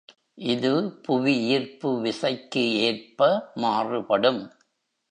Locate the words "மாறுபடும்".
3.55-4.43